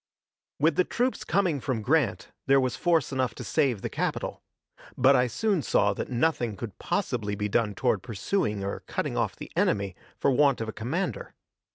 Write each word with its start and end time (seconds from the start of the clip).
With 0.59 0.77
the 0.77 0.83
troops 0.83 1.23
coming 1.23 1.59
from 1.59 1.83
Grant, 1.83 2.29
there 2.47 2.59
was 2.59 2.75
force 2.75 3.11
enough 3.11 3.35
to 3.35 3.43
save 3.43 3.83
the 3.83 3.87
capital; 3.89 4.41
but 4.97 5.15
I 5.15 5.27
soon 5.27 5.61
saw 5.61 5.93
that 5.93 6.09
nothing 6.09 6.55
could 6.55 6.79
possibly 6.79 7.35
be 7.35 7.47
done 7.47 7.75
toward 7.75 8.01
pursuing 8.01 8.63
or 8.63 8.79
cutting 8.87 9.15
off 9.15 9.35
the 9.35 9.51
enemy 9.55 9.95
for 10.17 10.31
want 10.31 10.59
of 10.59 10.67
a 10.67 10.73
commander. 10.73 11.35